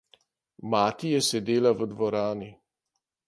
Mati 0.71 1.07
je 1.15 1.21
sedela 1.27 1.71
v 1.81 1.87
dvorani. 1.93 2.51